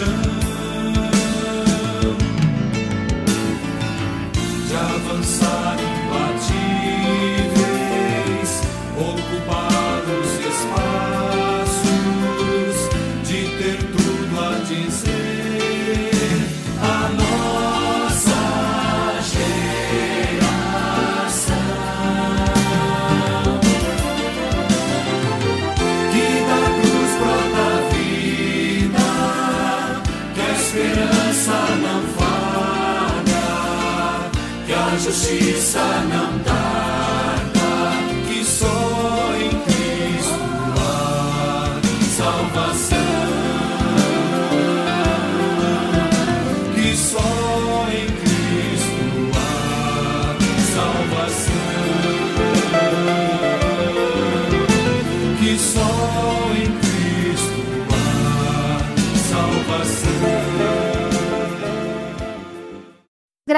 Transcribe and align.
sun. 0.00 0.29
A 35.30 35.36
justiça 35.36 35.78
não 36.08 36.29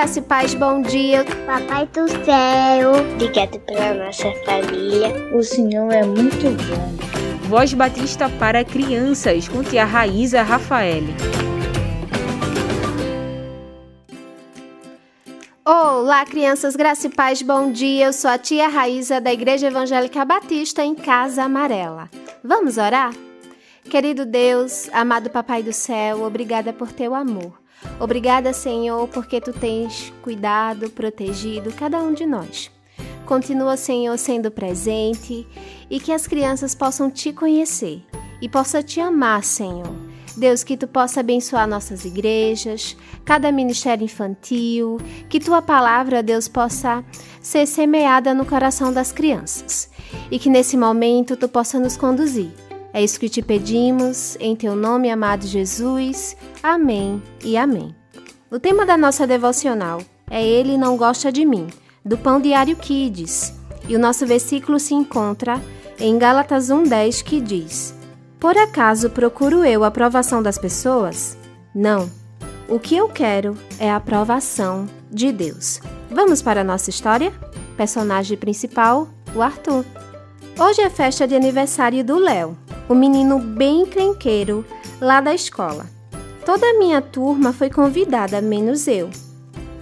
Graça 0.03 0.19
e 0.19 0.23
paz, 0.23 0.55
bom 0.55 0.83
dia. 0.83 1.25
Papai 1.47 1.87
do 1.87 2.09
céu, 2.25 2.91
obrigado 3.15 3.57
pela 3.61 3.95
nossa 3.95 4.33
família. 4.45 5.31
O 5.33 5.45
Senhor 5.45 5.93
é 5.93 6.03
muito 6.05 6.51
bom. 6.67 7.49
Voz 7.49 7.73
Batista 7.73 8.29
para 8.29 8.65
crianças 8.65 9.47
com 9.47 9.63
tia 9.63 9.85
Raíza 9.85 10.43
Rafael. 10.43 11.05
Olá, 15.65 16.27
crianças, 16.27 16.75
graça 16.75 17.07
e 17.07 17.11
paz, 17.11 17.41
bom 17.41 17.71
dia. 17.71 18.07
Eu 18.07 18.13
sou 18.13 18.29
a 18.29 18.37
tia 18.37 18.67
Raíza 18.67 19.21
da 19.21 19.33
Igreja 19.33 19.69
Evangélica 19.69 20.25
Batista 20.25 20.85
em 20.85 20.97
Casa 20.97 21.45
Amarela. 21.45 22.11
Vamos 22.43 22.77
orar? 22.77 23.15
Querido 23.85 24.27
Deus, 24.27 24.91
amado 24.93 25.31
Papai 25.31 25.63
do 25.63 25.73
céu, 25.73 26.25
obrigada 26.25 26.73
por 26.73 26.91
teu 26.91 27.15
amor. 27.15 27.62
Obrigada, 28.01 28.53
Senhor, 28.53 29.09
porque 29.09 29.41
tu 29.41 29.53
tens 29.53 30.13
cuidado, 30.23 30.91
protegido 30.91 31.73
cada 31.73 31.99
um 31.99 32.13
de 32.13 32.27
nós. 32.27 32.71
Continua, 33.27 33.77
Senhor, 33.77 34.17
sendo 34.19 34.51
presente 34.51 35.47
e 35.89 36.01
que 36.01 36.13
as 36.13 36.27
crianças 36.27 36.75
possam 36.75 37.11
te 37.11 37.33
conhecer 37.33 38.03
e 38.41 38.49
possam 38.49 38.83
te 38.83 39.01
amar, 39.01 39.45
Senhor. 39.45 39.95
Deus, 40.37 40.65
que 40.65 40.77
tu 40.77 40.89
possa 40.89 41.21
abençoar 41.21 41.69
nossas 41.69 42.05
igrejas, 42.05 42.97
cada 43.25 43.53
ministério 43.53 44.05
infantil, 44.05 44.99
que 45.29 45.39
tua 45.39 45.61
palavra, 45.61 46.23
Deus, 46.23 46.49
possa 46.49 47.05
ser 47.41 47.67
semeada 47.67 48.33
no 48.33 48.47
coração 48.47 48.93
das 48.93 49.13
crianças 49.13 49.91
e 50.31 50.39
que 50.39 50.49
nesse 50.49 50.77
momento 50.77 51.37
tu 51.37 51.49
possa 51.49 51.79
nos 51.79 51.97
conduzir. 51.97 52.51
É 52.93 53.03
isso 53.03 53.19
que 53.19 53.29
te 53.29 53.41
pedimos, 53.41 54.37
em 54.39 54.55
teu 54.55 54.77
nome, 54.77 55.11
amado 55.11 55.47
Jesus. 55.47 56.37
Amém 56.63 57.23
e 57.43 57.57
amém. 57.57 57.95
O 58.51 58.59
tema 58.59 58.85
da 58.85 58.99
nossa 58.99 59.27
devocional 59.27 60.03
é 60.31 60.47
Ele 60.47 60.77
não 60.77 60.97
gosta 60.97 61.33
de 61.33 61.45
mim, 61.45 61.69
do 62.05 62.19
Pão 62.19 62.39
Diário 62.39 62.77
Kids. 62.77 63.55
E 63.89 63.97
o 63.97 63.99
nosso 63.99 64.27
versículo 64.27 64.79
se 64.79 64.95
encontra 64.95 65.61
em 65.99 66.19
Gálatas 66.19 66.69
1:10 66.69 67.23
que 67.23 67.41
diz: 67.41 67.95
Por 68.39 68.59
acaso 68.59 69.09
procuro 69.09 69.65
eu 69.65 69.85
a 69.85 69.87
aprovação 69.87 70.43
das 70.43 70.59
pessoas? 70.59 71.37
Não. 71.75 72.11
O 72.69 72.79
que 72.79 72.97
eu 72.97 73.09
quero 73.09 73.57
é 73.79 73.91
a 73.91 73.97
aprovação 73.97 74.87
de 75.11 75.33
Deus. 75.33 75.81
Vamos 76.11 76.43
para 76.43 76.61
a 76.61 76.65
nossa 76.65 76.91
história? 76.91 77.33
Personagem 77.77 78.37
principal, 78.37 79.09
o 79.35 79.43
Arthur. 79.43 79.85
Hoje 80.59 80.83
é 80.83 80.91
festa 80.91 81.27
de 81.27 81.35
aniversário 81.35 82.05
do 82.05 82.19
Léo, 82.19 82.57
o 82.89 82.95
menino 82.95 83.39
bem 83.39 83.87
crenqueiro 83.87 84.65
lá 85.01 85.21
da 85.21 85.35
escola. 85.35 85.87
Toda 86.45 86.67
a 86.67 86.79
minha 86.79 87.01
turma 87.01 87.53
foi 87.53 87.71
convidada, 87.71 88.41
menos 88.41 88.89
eu. 88.89 89.11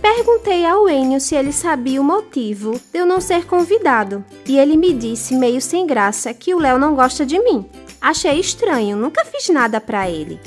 Perguntei 0.01 0.65
ao 0.65 0.89
Enio 0.89 1.21
se 1.21 1.35
ele 1.35 1.53
sabia 1.53 2.01
o 2.01 2.05
motivo 2.05 2.81
de 2.93 2.99
eu 2.99 3.07
não 3.07 3.21
ser 3.21 3.47
convidado, 3.47 4.25
e 4.47 4.59
ele 4.59 4.77
me 4.77 4.93
disse, 4.93 5.35
meio 5.35 5.61
sem 5.61 5.87
graça, 5.87 6.33
que 6.33 6.55
o 6.55 6.59
Léo 6.59 6.79
não 6.79 6.95
gosta 6.95 7.25
de 7.25 7.39
mim. 7.39 7.67
Achei 8.01 8.41
estranho, 8.41 8.97
nunca 8.97 9.25
fiz 9.25 9.49
nada 9.51 9.81
para 9.81 10.09
ele. 10.09 10.41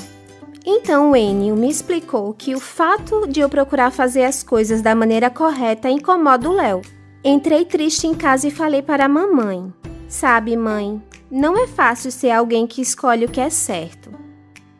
Então 0.65 1.11
o 1.11 1.15
Enio 1.15 1.55
me 1.55 1.69
explicou 1.69 2.33
que 2.33 2.55
o 2.55 2.59
fato 2.59 3.27
de 3.27 3.41
eu 3.41 3.49
procurar 3.49 3.91
fazer 3.91 4.23
as 4.23 4.41
coisas 4.41 4.81
da 4.81 4.95
maneira 4.95 5.29
correta 5.29 5.89
incomoda 5.89 6.49
o 6.49 6.53
Léo. 6.53 6.81
Entrei 7.23 7.65
triste 7.65 8.07
em 8.07 8.13
casa 8.13 8.47
e 8.47 8.51
falei 8.51 8.81
para 8.81 9.05
a 9.05 9.09
mamãe: 9.09 9.71
Sabe, 10.07 10.55
mãe, 10.55 11.01
não 11.35 11.57
é 11.57 11.65
fácil 11.65 12.11
ser 12.11 12.29
alguém 12.29 12.67
que 12.67 12.79
escolhe 12.79 13.25
o 13.25 13.27
que 13.27 13.41
é 13.41 13.49
certo. 13.49 14.11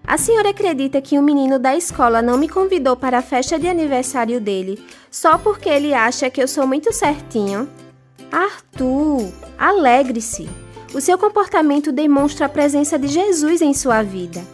A 0.05 0.19
senhora 0.19 0.51
acredita 0.51 1.01
que 1.01 1.17
um 1.17 1.21
menino 1.23 1.57
da 1.57 1.75
escola 1.75 2.21
não 2.21 2.37
me 2.37 2.47
convidou 2.47 2.95
para 2.95 3.17
a 3.17 3.21
festa 3.23 3.57
de 3.57 3.67
aniversário 3.67 4.39
dele 4.39 4.79
só 5.09 5.35
porque 5.39 5.67
ele 5.67 5.95
acha 5.95 6.29
que 6.29 6.39
eu 6.39 6.47
sou 6.47 6.67
muito 6.67 6.93
certinho? 6.93 7.67
Arthur, 8.31 9.33
alegre-se. 9.57 10.47
O 10.93 11.01
seu 11.01 11.17
comportamento 11.17 11.91
demonstra 11.91 12.45
a 12.45 12.49
presença 12.49 12.99
de 12.99 13.07
Jesus 13.07 13.59
em 13.59 13.73
sua 13.73 14.03
vida. 14.03 14.45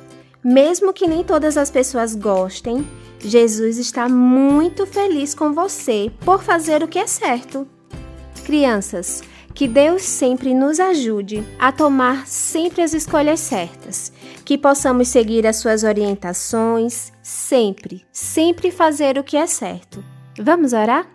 Mesmo 0.42 0.94
que 0.94 1.06
nem 1.06 1.22
todas 1.22 1.57
as 1.57 1.69
pessoas 1.69 2.16
gostem, 2.16 2.88
Jesus 3.19 3.78
está 3.78 4.07
muito 4.07 4.86
feliz 4.86 5.36
com 5.36 5.51
você 5.51 6.10
por 6.24 6.42
fazer 6.42 6.81
o 6.81 6.88
que 6.88 7.00
é 7.00 7.07
certo. 7.07 7.68
Crianças, 8.46 9.22
que 9.60 9.68
Deus 9.68 10.04
sempre 10.04 10.54
nos 10.54 10.80
ajude 10.80 11.44
a 11.60 11.70
tomar 11.70 12.26
sempre 12.26 12.82
as 12.82 12.94
escolhas 12.94 13.42
certas, 13.42 14.10
que 14.46 14.58
possamos 14.58 15.10
seguir 15.10 15.46
as 15.46 15.58
suas 15.58 15.84
orientações, 15.84 17.12
sempre, 17.22 18.06
sempre 18.10 18.72
fazer 18.72 19.18
o 19.18 19.24
que 19.24 19.36
é 19.36 19.46
certo. 19.46 20.02
Vamos 20.40 20.72
orar? 20.72 21.06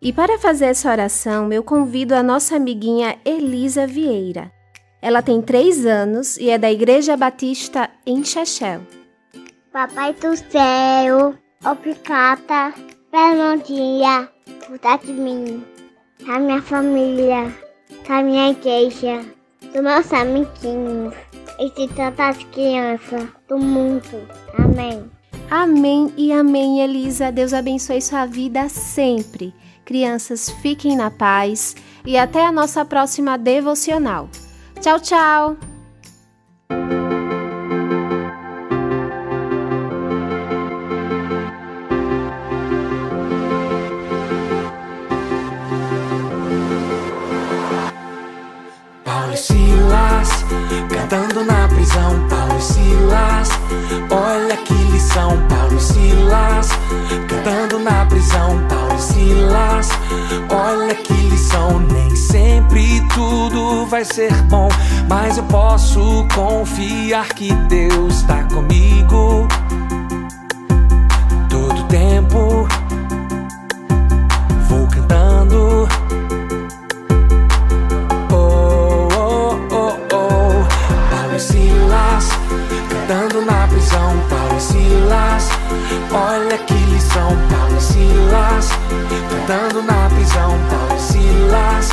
E 0.00 0.12
para 0.12 0.38
fazer 0.38 0.66
essa 0.66 0.88
oração, 0.88 1.52
eu 1.52 1.64
convido 1.64 2.14
a 2.14 2.22
nossa 2.22 2.54
amiguinha 2.54 3.18
Elisa 3.24 3.84
Vieira. 3.84 4.52
Ela 5.02 5.20
tem 5.20 5.42
três 5.42 5.84
anos 5.84 6.36
e 6.36 6.50
é 6.50 6.56
da 6.56 6.70
Igreja 6.70 7.16
Batista 7.16 7.90
em 8.06 8.22
Chechel. 8.22 8.80
Papai 9.72 10.12
do 10.12 10.36
céu, 10.36 11.34
obrigada 11.64 12.72
pelo 13.10 13.60
dia, 13.64 14.28
cuidar 14.68 14.98
de 14.98 15.12
mim, 15.12 15.64
da 16.24 16.38
minha 16.38 16.62
família, 16.62 17.52
da 18.08 18.22
minha 18.22 18.50
igreja, 18.50 19.24
dos 19.60 19.82
meus 19.82 20.12
amiguinhos 20.12 21.14
e 21.58 21.70
de 21.70 21.94
tantas 21.94 22.38
crianças 22.44 23.28
do 23.46 23.58
mundo. 23.58 24.26
Amém. 24.56 25.04
Amém 25.50 26.12
e 26.16 26.32
amém, 26.32 26.80
Elisa. 26.80 27.30
Deus 27.30 27.52
abençoe 27.52 28.00
sua 28.00 28.26
vida 28.26 28.68
sempre. 28.68 29.54
Crianças, 29.84 30.50
fiquem 30.62 30.96
na 30.96 31.10
paz 31.10 31.76
e 32.04 32.16
até 32.16 32.44
a 32.44 32.52
nossa 32.52 32.84
próxima 32.84 33.36
devocional. 33.36 34.28
Tchau, 34.80 35.00
tchau! 35.00 35.77
Silas, 49.88 50.44
cantando 50.90 51.44
na 51.44 51.66
prisão. 51.68 52.28
Paulo 52.28 52.58
e 52.58 52.62
Silas, 52.62 53.48
olha 54.10 54.56
que 54.58 54.74
lição. 54.74 55.38
Paulo 55.48 55.76
e 55.76 55.80
Silas, 55.80 56.68
cantando 57.26 57.78
na 57.78 58.04
prisão. 58.04 58.60
Paulo 58.68 58.94
e 58.94 59.00
Silas, 59.00 59.88
olha 60.50 60.94
que 60.94 61.14
lição. 61.14 61.78
Nem 61.80 62.14
sempre 62.14 63.00
tudo 63.14 63.86
vai 63.86 64.04
ser 64.04 64.34
bom, 64.42 64.68
mas 65.08 65.38
eu 65.38 65.44
posso 65.44 66.26
confiar 66.34 67.28
que 67.28 67.54
Deus 67.54 68.16
está 68.16 68.44
comigo. 68.44 69.48
Todo 71.48 71.82
tempo 71.84 72.68
cantando 83.08 83.40
na 83.40 83.66
prisão. 83.66 84.20
Paulo 84.28 84.56
e 84.56 84.60
Silas, 84.60 85.48
olha 86.12 86.58
que 86.58 86.74
lição. 86.74 87.30
Paulo 87.50 87.76
e 87.78 87.80
Silas, 87.80 88.68
cantando 89.30 89.82
na 89.82 90.08
prisão. 90.10 90.54
Paulo 90.68 90.94
e 90.94 91.00
Silas, 91.00 91.88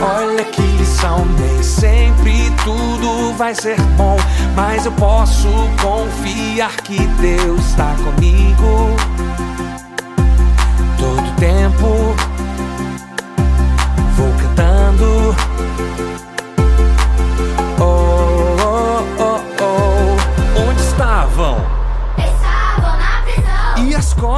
olha 0.00 0.44
que 0.44 0.62
lição. 0.62 1.26
Nem 1.38 1.62
sempre 1.62 2.50
tudo 2.64 3.34
vai 3.36 3.54
ser 3.54 3.78
bom, 3.98 4.16
mas 4.54 4.86
eu 4.86 4.92
posso 4.92 5.48
confiar 5.82 6.74
que 6.78 7.06
Deus 7.06 7.60
está 7.66 7.94
comigo. 8.02 8.96
Todo 10.98 11.36
tempo 11.36 12.16
vou 14.16 14.32
cantando. 14.40 15.35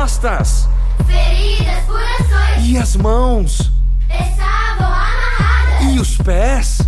Costas? 0.08 0.66
feridas 1.06 1.84
por 1.86 2.00
ações, 2.00 2.64
E 2.66 2.78
as 2.78 2.96
mãos? 2.96 3.70
estavam 4.08 4.86
amarradas, 4.86 5.84
E 5.92 5.98
os 6.00 6.16
pés? 6.16 6.78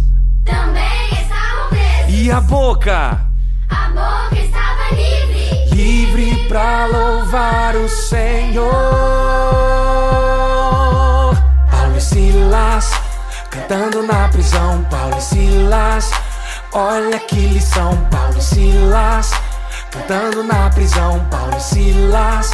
também 0.45 1.09
estavam 1.13 1.69
presos. 1.69 2.15
E 2.15 2.31
a 2.31 2.41
boca? 2.41 3.21
A 3.69 3.89
boca 3.91 4.37
estava 4.41 4.95
livre, 4.95 5.75
Livre 5.75 6.49
pra 6.49 6.87
louvar 6.87 7.77
o 7.77 7.89
Senhor. 7.91 8.71
Paulo 11.71 11.97
e 11.97 12.01
Silas, 12.01 12.91
cantando 13.51 14.03
na 14.03 14.29
prisão. 14.29 14.83
Paulo 14.91 15.17
e 15.19 15.21
Silas, 15.21 16.11
olha 16.73 17.19
que 17.21 17.37
lição. 17.49 17.97
Paulo 18.11 18.39
e 18.39 18.43
Silas, 18.43 19.31
cantando 19.91 20.43
na 20.43 20.69
prisão. 20.71 21.25
Paulo 21.31 21.57
e 21.57 21.61
Silas, 21.61 22.51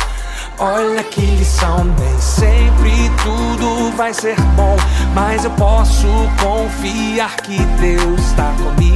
olha 0.59 1.03
que 1.05 1.21
lição. 1.21 1.85
Nem 1.85 2.21
sempre 2.21 2.91
tudo 3.23 3.97
vai 3.97 4.13
ser 4.13 4.37
bom, 4.57 4.77
mas 5.15 5.45
eu 5.45 5.51
posso 5.53 6.07
confiar 6.43 7.37
que 7.37 7.59
Deus 7.81 8.21
está 8.21 8.53
comigo. 8.53 8.96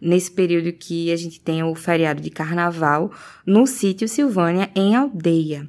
nesse 0.00 0.30
período 0.30 0.72
que 0.72 1.12
a 1.12 1.16
gente 1.16 1.40
tem 1.40 1.62
o 1.62 1.74
feriado 1.74 2.20
de 2.20 2.30
carnaval, 2.30 3.12
no 3.44 3.66
sítio 3.66 4.08
Silvânia, 4.08 4.70
em 4.74 4.94
Aldeia. 4.94 5.68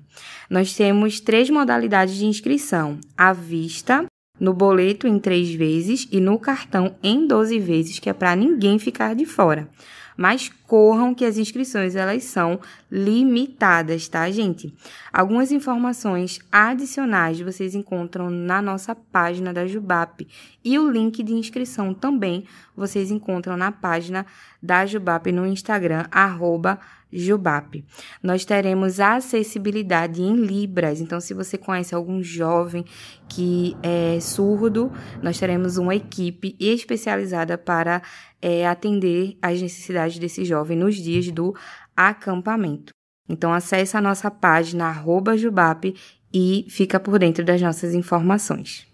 Nós 0.50 0.74
temos 0.74 1.20
três 1.20 1.50
modalidades 1.50 2.16
de 2.16 2.26
inscrição: 2.26 3.00
à 3.18 3.34
vista, 3.34 4.06
no 4.40 4.54
boleto 4.54 5.08
em 5.08 5.20
três 5.20 5.54
vezes 5.54 6.08
e 6.12 6.20
no 6.20 6.40
cartão 6.40 6.96
em 7.04 7.28
12 7.28 7.60
vezes, 7.60 8.00
que 8.00 8.10
é 8.10 8.14
para 8.14 8.36
ninguém 8.36 8.80
ficar 8.80 9.14
de 9.14 9.26
fora. 9.26 9.70
Mas 10.18 10.52
corram 10.68 11.16
que 11.16 11.26
as 11.26 11.38
inscrições 11.38 11.96
elas 11.96 12.24
são 12.26 12.60
limitadas, 12.92 14.08
tá, 14.08 14.30
gente? 14.30 14.74
Algumas 15.14 15.52
informações 15.52 16.40
adicionais 16.50 17.40
vocês 17.42 17.76
encontram 17.76 18.30
na 18.30 18.62
nossa 18.62 18.96
página 18.96 19.52
da 19.52 19.68
Jubap 19.68 20.26
e 20.64 20.80
o 20.80 20.90
link 20.90 21.22
de 21.22 21.34
inscrição 21.34 21.94
também 21.94 22.46
vocês 22.76 23.12
encontram 23.12 23.58
na 23.58 23.74
página 23.74 24.26
da 24.64 24.86
Jubap 24.86 25.30
no 25.30 25.46
Instagram 25.46 26.06
arroba 26.10 26.80
Jubap. 27.12 27.84
Nós 28.24 28.46
teremos 28.46 29.02
acessibilidade 29.02 30.22
em 30.22 30.34
Libras, 30.34 31.02
então 31.02 31.20
se 31.20 31.34
você 31.34 31.58
conhece 31.58 31.94
algum 31.94 32.24
jovem 32.24 32.86
que 33.28 33.76
é 33.84 34.18
surdo, 34.22 34.90
nós 35.22 35.38
teremos 35.38 35.78
uma 35.78 35.94
equipe 35.94 36.56
especializada 36.58 37.58
para 37.58 38.02
é, 38.42 38.66
atender 38.66 39.38
às 39.42 39.62
necessidades 39.62 40.18
desse 40.18 40.46
jovem 40.46 40.78
nos 40.78 40.96
dias 40.96 41.30
do 41.32 41.54
acampamento. 41.96 42.94
Então 43.32 43.54
acesse 43.54 43.96
a 43.96 44.02
nossa 44.02 44.30
página 44.30 44.88
arroba 44.88 45.38
jubap 45.38 45.96
e 46.34 46.66
fica 46.70 47.00
por 47.00 47.18
dentro 47.18 47.46
das 47.46 47.62
nossas 47.62 47.94
informações. 47.94 48.86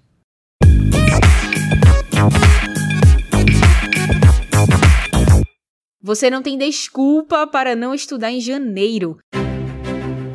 Você 5.99 6.29
não 6.29 6.43
tem 6.43 6.55
desculpa 6.57 7.47
para 7.47 7.75
não 7.75 7.95
estudar 7.95 8.31
em 8.31 8.39
janeiro. 8.39 9.17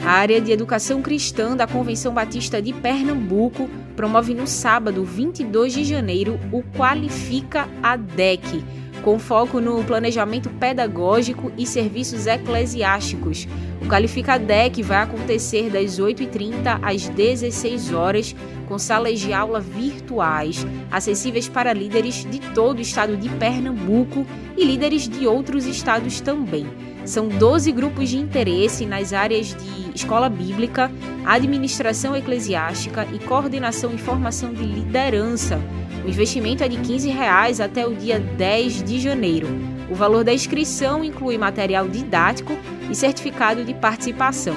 A 0.04 0.10
área 0.10 0.40
de 0.40 0.50
educação 0.50 1.00
cristã 1.00 1.56
da 1.56 1.66
Convenção 1.66 2.12
Batista 2.12 2.60
de 2.60 2.72
Pernambuco 2.72 3.70
promove 3.94 4.34
no 4.34 4.48
sábado, 4.48 5.04
22 5.04 5.72
de 5.72 5.84
janeiro, 5.84 6.40
o 6.50 6.60
Qualifica 6.76 7.68
ADEC 7.80 8.64
com 9.02 9.18
foco 9.18 9.60
no 9.60 9.82
planejamento 9.84 10.48
pedagógico 10.48 11.52
e 11.58 11.66
serviços 11.66 12.26
eclesiásticos. 12.26 13.46
O 13.80 13.86
Qualifica 13.86 14.34
ADEC 14.34 14.82
vai 14.82 14.98
acontecer 14.98 15.68
das 15.68 15.98
8h30 15.98 16.78
às 16.80 17.08
16 17.08 17.92
horas, 17.92 18.34
com 18.68 18.78
salas 18.78 19.18
de 19.18 19.32
aula 19.32 19.60
virtuais, 19.60 20.64
acessíveis 20.90 21.48
para 21.48 21.72
líderes 21.72 22.24
de 22.30 22.38
todo 22.54 22.78
o 22.78 22.82
estado 22.82 23.16
de 23.16 23.28
Pernambuco 23.28 24.24
e 24.56 24.64
líderes 24.64 25.08
de 25.08 25.26
outros 25.26 25.66
estados 25.66 26.20
também. 26.20 26.66
São 27.04 27.26
12 27.26 27.72
grupos 27.72 28.10
de 28.10 28.18
interesse 28.18 28.86
nas 28.86 29.12
áreas 29.12 29.48
de 29.48 29.90
escola 29.94 30.28
bíblica, 30.28 30.90
administração 31.26 32.16
eclesiástica 32.16 33.06
e 33.12 33.18
coordenação 33.18 33.92
e 33.92 33.98
formação 33.98 34.54
de 34.54 34.62
liderança. 34.62 35.60
O 36.04 36.08
investimento 36.08 36.64
é 36.64 36.68
de 36.68 36.78
15 36.78 37.08
reais 37.10 37.60
até 37.60 37.86
o 37.86 37.94
dia 37.94 38.18
10 38.18 38.82
de 38.82 38.98
janeiro. 38.98 39.46
O 39.88 39.94
valor 39.94 40.24
da 40.24 40.32
inscrição 40.32 41.04
inclui 41.04 41.38
material 41.38 41.88
didático 41.88 42.58
e 42.90 42.94
certificado 42.94 43.64
de 43.64 43.72
participação. 43.72 44.56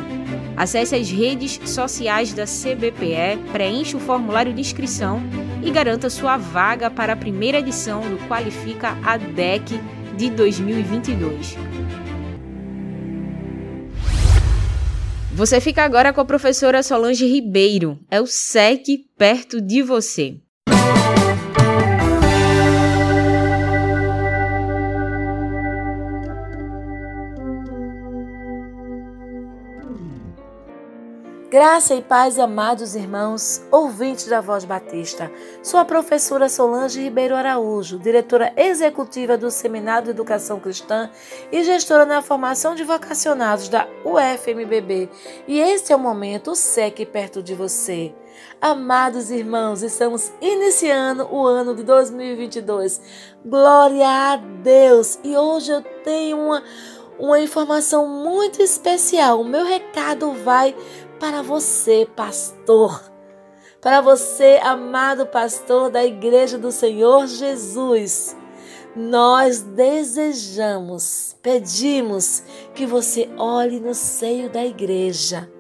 Acesse 0.58 0.96
as 0.96 1.10
redes 1.12 1.60
sociais 1.66 2.34
da 2.34 2.46
CBPE, 2.46 3.52
preencha 3.52 3.98
o 3.98 4.00
formulário 4.00 4.54
de 4.54 4.62
inscrição 4.62 5.22
e 5.64 5.70
garanta 5.70 6.10
sua 6.10 6.38
vaga 6.38 6.90
para 6.90 7.14
a 7.14 7.18
primeira 7.18 7.60
edição 7.60 8.02
do 8.02 8.18
Qualifica 8.28 8.98
ADEC 9.04 9.80
de 10.18 10.30
2022. 10.30 11.58
Você 15.34 15.60
fica 15.60 15.84
agora 15.84 16.14
com 16.14 16.22
a 16.22 16.26
professora 16.26 16.82
Solange 16.82 17.28
Ribeiro. 17.28 18.00
É 18.10 18.22
o 18.22 18.26
SEC 18.26 19.06
perto 19.18 19.60
de 19.60 19.84
você. 19.84 20.38
Graça 31.56 31.96
e 31.96 32.02
paz, 32.02 32.38
amados 32.38 32.96
irmãos, 32.96 33.64
ouvintes 33.72 34.28
da 34.28 34.42
Voz 34.42 34.66
Batista. 34.66 35.32
Sou 35.64 35.80
a 35.80 35.86
professora 35.86 36.50
Solange 36.50 37.02
Ribeiro 37.02 37.34
Araújo, 37.34 37.98
diretora 37.98 38.52
executiva 38.58 39.38
do 39.38 39.50
Seminário 39.50 40.04
de 40.04 40.10
Educação 40.10 40.60
Cristã 40.60 41.10
e 41.54 41.64
gestora 41.64 42.06
na 42.06 42.22
formação 42.22 42.76
de 42.76 42.84
vocacionados 42.84 43.70
da 43.70 43.88
UFMBB. 44.04 45.10
E 45.48 45.62
este 45.62 45.94
é 45.94 45.96
o 45.96 46.00
momento 46.00 46.54
SEC 46.56 47.06
perto 47.06 47.42
de 47.42 47.56
você. 47.56 48.14
Amados 48.60 49.32
irmãos, 49.32 49.82
estamos 49.82 50.34
iniciando 50.42 51.26
o 51.34 51.48
ano 51.48 51.74
de 51.74 51.84
2022. 51.84 53.00
Glória 53.46 54.10
a 54.10 54.36
Deus! 54.36 55.18
E 55.24 55.38
hoje 55.38 55.72
eu 55.72 55.82
tenho 56.04 56.38
uma, 56.38 56.62
uma 57.18 57.40
informação 57.40 58.06
muito 58.10 58.62
especial. 58.62 59.40
O 59.40 59.46
meu 59.46 59.64
recado 59.64 60.34
vai 60.34 60.76
para 61.20 61.42
você, 61.42 62.08
pastor, 62.16 63.02
para 63.82 64.02
você, 64.02 64.60
amado 64.64 65.26
pastor 65.26 65.90
da 65.90 66.04
Igreja 66.04 66.58
do 66.58 66.72
Senhor 66.72 67.28
Jesus. 67.28 68.36
Nós 68.96 69.62
desejamos, 69.62 71.36
pedimos 71.42 72.44
que 72.74 72.86
você 72.86 73.30
olhe 73.38 73.80
no 73.80 73.94
seio 73.94 74.50
da 74.50 74.66
igreja, 74.66 75.52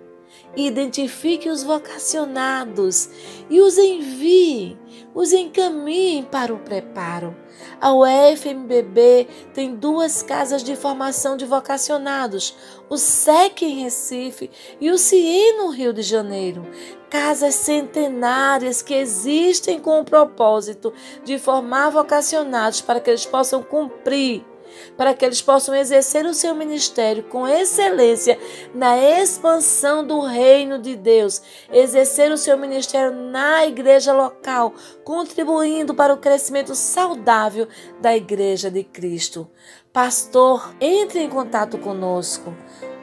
identifique 0.55 1.49
os 1.49 1.61
vocacionados 1.61 3.09
e 3.49 3.59
os 3.59 3.77
envie, 3.77 4.77
os 5.15 5.31
encaminhe 5.31 6.23
para 6.23 6.53
o 6.53 6.59
preparo. 6.59 7.33
A 7.79 7.93
UFMBB 7.93 9.27
tem 9.53 9.73
duas 9.73 10.21
casas 10.21 10.61
de 10.61 10.75
formação 10.75 11.37
de 11.37 11.45
vocacionados, 11.45 12.55
o 12.89 12.97
SEC 12.97 13.61
em 13.61 13.83
Recife 13.83 14.51
e 14.79 14.91
o 14.91 14.97
CIE 14.97 15.53
no 15.53 15.69
Rio 15.69 15.93
de 15.93 16.01
Janeiro. 16.01 16.67
Casas 17.09 17.55
centenárias 17.55 18.81
que 18.81 18.93
existem 18.93 19.79
com 19.79 20.01
o 20.01 20.05
propósito 20.05 20.93
de 21.23 21.39
formar 21.39 21.89
vocacionados 21.89 22.81
para 22.81 22.99
que 22.99 23.09
eles 23.09 23.25
possam 23.25 23.63
cumprir 23.63 24.43
para 24.97 25.13
que 25.13 25.25
eles 25.25 25.41
possam 25.41 25.75
exercer 25.75 26.25
o 26.25 26.33
seu 26.33 26.55
ministério 26.55 27.23
com 27.23 27.45
excelência 27.47 28.37
na 28.73 28.97
expansão 28.97 30.05
do 30.05 30.19
reino 30.21 30.79
de 30.79 30.95
Deus, 30.95 31.41
exercer 31.71 32.31
o 32.31 32.37
seu 32.37 32.57
ministério 32.57 33.11
na 33.11 33.65
igreja 33.65 34.13
local, 34.13 34.73
contribuindo 35.03 35.93
para 35.93 36.13
o 36.13 36.17
crescimento 36.17 36.73
saudável 36.75 37.67
da 38.01 38.15
igreja 38.15 38.71
de 38.71 38.83
Cristo. 38.83 39.49
Pastor, 39.93 40.73
entre 40.81 41.21
em 41.21 41.29
contato 41.29 41.77
conosco. 41.77 42.51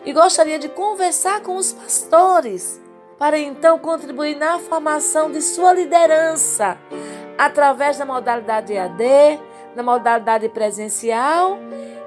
e 0.05 0.13
gostaria 0.13 0.57
de 0.57 0.69
conversar 0.69 1.41
com 1.41 1.57
os 1.57 1.73
pastores 1.73 2.81
para 3.19 3.37
então 3.37 3.77
contribuir 3.79 4.35
na 4.35 4.59
formação 4.59 5.29
de 5.29 5.41
sua 5.41 5.73
liderança 5.73 6.77
através 7.37 7.97
da 7.97 8.05
modalidade 8.05 8.73
EAD 8.73 9.39
na 9.75 9.83
modalidade 9.83 10.49
presencial 10.49 11.57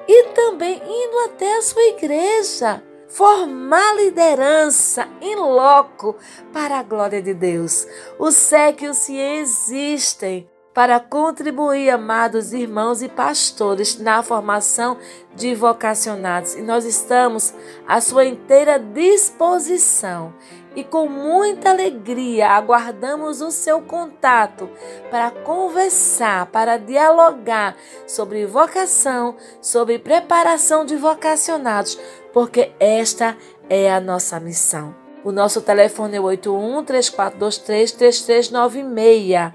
e 0.08 0.25
também 0.28 0.80
indo 0.85 1.18
até 1.26 1.58
a 1.58 1.62
sua 1.62 1.82
igreja, 1.88 2.82
formar 3.08 3.96
liderança 3.96 5.08
em 5.20 5.37
loco 5.37 6.16
para 6.52 6.78
a 6.78 6.82
glória 6.82 7.20
de 7.20 7.35
Deus. 7.35 7.87
O 8.18 8.30
SEC 8.30 8.82
e 8.82 8.88
o 8.88 8.94
CIE 8.94 9.20
existem 9.40 10.49
para 10.76 11.00
contribuir, 11.00 11.88
amados 11.88 12.52
irmãos 12.52 13.00
e 13.00 13.08
pastores, 13.08 13.99
na 13.99 14.23
formação 14.23 14.99
de 15.35 15.54
vocacionados. 15.54 16.54
E 16.54 16.61
nós 16.61 16.85
estamos 16.85 17.54
à 17.88 17.99
sua 17.99 18.26
inteira 18.26 18.78
disposição 18.78 20.35
e 20.76 20.85
com 20.85 21.09
muita 21.09 21.71
alegria 21.71 22.50
aguardamos 22.50 23.40
o 23.40 23.50
seu 23.50 23.80
contato 23.80 24.68
para 25.11 25.30
conversar, 25.30 26.45
para 26.47 26.76
dialogar 26.76 27.75
sobre 28.06 28.45
vocação, 28.45 29.37
sobre 29.61 29.99
preparação 29.99 30.85
de 30.85 30.95
vocacionados, 30.95 31.99
porque 32.33 32.71
esta 32.78 33.37
é 33.71 33.90
a 33.90 34.00
nossa 34.00 34.38
missão. 34.38 34.95
O 35.25 35.33
nosso 35.33 35.62
telefone 35.62 36.18
é 36.18 36.21
81 36.21 36.85
3423 36.85 37.92
3396. 37.92 39.52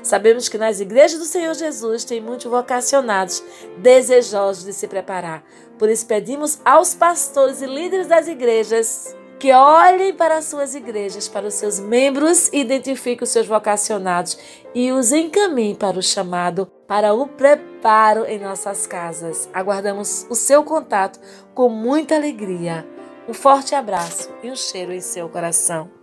Sabemos 0.02 0.48
que 0.48 0.56
nas 0.56 0.80
igrejas 0.80 1.18
do 1.18 1.26
Senhor 1.26 1.52
Jesus 1.52 2.04
tem 2.04 2.18
muitos 2.18 2.46
vocacionados 2.46 3.44
desejosos 3.76 4.64
de 4.64 4.72
se 4.72 4.88
preparar. 4.88 5.44
Por 5.78 5.90
isso 5.90 6.06
pedimos 6.06 6.58
aos 6.64 6.94
pastores 6.94 7.60
e 7.60 7.66
líderes 7.66 8.06
das 8.06 8.26
igrejas 8.26 9.14
que 9.42 9.52
olhem 9.52 10.14
para 10.14 10.36
as 10.36 10.44
suas 10.44 10.72
igrejas, 10.72 11.26
para 11.26 11.48
os 11.48 11.54
seus 11.54 11.80
membros, 11.80 12.48
identifiquem 12.52 13.24
os 13.24 13.30
seus 13.30 13.44
vocacionados 13.44 14.38
e 14.72 14.92
os 14.92 15.10
encaminhem 15.10 15.74
para 15.74 15.98
o 15.98 16.02
chamado, 16.02 16.66
para 16.86 17.12
o 17.12 17.26
preparo 17.26 18.24
em 18.24 18.38
nossas 18.38 18.86
casas. 18.86 19.48
Aguardamos 19.52 20.28
o 20.30 20.36
seu 20.36 20.62
contato 20.62 21.18
com 21.54 21.68
muita 21.68 22.14
alegria. 22.14 22.86
Um 23.28 23.34
forte 23.34 23.74
abraço 23.74 24.30
e 24.44 24.48
um 24.48 24.54
cheiro 24.54 24.92
em 24.92 25.00
seu 25.00 25.28
coração. 25.28 26.01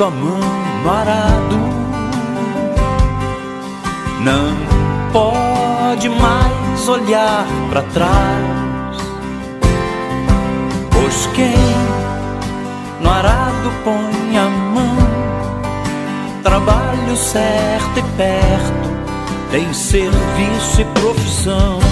Visto 0.00 0.04
a 0.04 0.10
mão 0.10 0.40
no 0.82 0.90
arado. 0.90 1.56
Não 4.22 5.12
pode 5.12 6.08
mais 6.08 6.88
olhar 6.88 7.46
para 7.68 7.82
trás, 7.82 8.96
pois 10.90 11.26
quem 11.34 11.54
no 13.00 13.10
arado 13.10 13.70
põe 13.84 14.38
a 14.38 14.48
mão, 14.48 14.96
trabalho 16.42 17.16
certo 17.16 17.98
e 17.98 18.02
perto, 18.16 18.90
tem 19.50 19.72
serviço 19.72 20.80
e 20.80 20.84
profissão. 20.84 21.89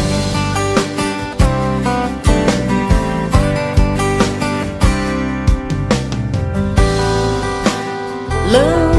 love. 8.53 8.98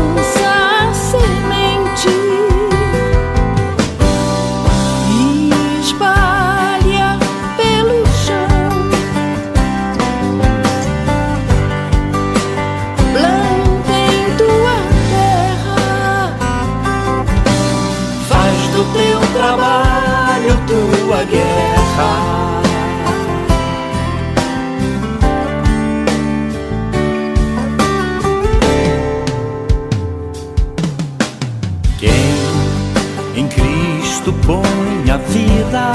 Cristo 34.30 34.34
põe 34.46 35.12
a 35.12 35.18
vida 35.18 35.92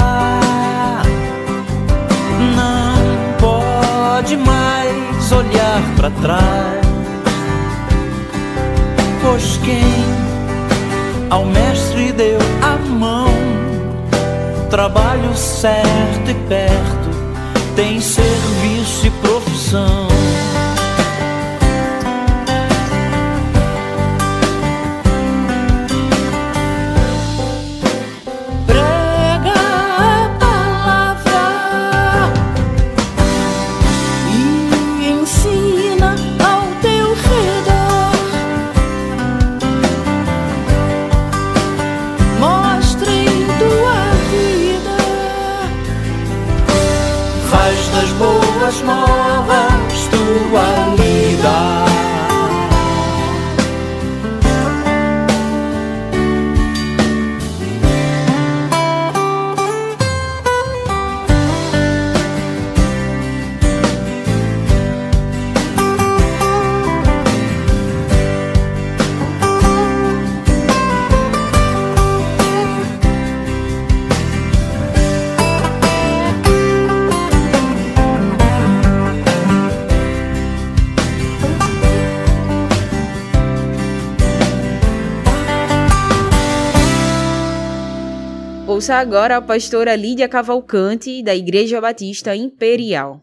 não 2.55 2.97
pode 3.39 4.35
mais 4.37 5.31
olhar 5.31 5.81
para 5.95 6.09
trás, 6.21 6.85
pois 9.21 9.57
quem 9.63 9.83
ao 11.29 11.45
mestre 11.45 12.11
deu 12.11 12.39
a 12.61 12.77
mão. 12.89 13.33
Trabalho 14.69 15.35
certo 15.35 16.29
e 16.29 16.33
perto, 16.49 17.09
tem 17.75 18.01
serviço 18.01 19.07
e 19.07 19.11
profissão. 19.11 20.07
Ouça 88.75 88.95
agora 88.95 89.37
a 89.37 89.41
pastora 89.41 89.95
Lídia 89.95 90.27
Cavalcante, 90.27 91.23
da 91.23 91.33
Igreja 91.33 91.79
Batista 91.79 92.35
Imperial. 92.35 93.21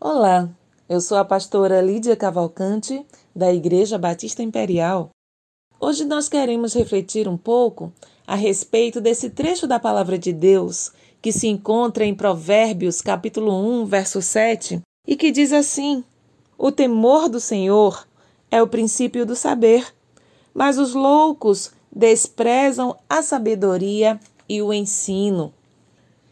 Olá, 0.00 0.48
eu 0.88 1.00
sou 1.00 1.18
a 1.18 1.24
pastora 1.24 1.80
Lídia 1.80 2.14
Cavalcante, 2.14 3.04
da 3.34 3.52
Igreja 3.52 3.98
Batista 3.98 4.40
Imperial. 4.40 5.10
Hoje 5.80 6.04
nós 6.04 6.28
queremos 6.28 6.74
refletir 6.74 7.26
um 7.26 7.36
pouco 7.36 7.92
a 8.24 8.36
respeito 8.36 9.00
desse 9.00 9.28
trecho 9.30 9.66
da 9.66 9.80
palavra 9.80 10.16
de 10.16 10.32
Deus 10.32 10.92
que 11.20 11.32
se 11.32 11.48
encontra 11.48 12.04
em 12.04 12.14
Provérbios, 12.14 13.02
capítulo 13.02 13.52
1, 13.82 13.86
verso 13.86 14.22
7, 14.22 14.80
e 15.04 15.16
que 15.16 15.32
diz 15.32 15.52
assim: 15.52 16.04
O 16.56 16.70
temor 16.70 17.28
do 17.28 17.40
Senhor 17.40 18.06
é 18.50 18.62
o 18.62 18.66
princípio 18.66 19.26
do 19.26 19.36
saber, 19.36 19.86
mas 20.54 20.78
os 20.78 20.94
loucos 20.94 21.72
desprezam 21.90 22.96
a 23.08 23.22
sabedoria 23.22 24.18
e 24.48 24.62
o 24.62 24.72
ensino. 24.72 25.52